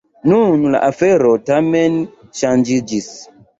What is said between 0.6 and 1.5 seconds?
la afero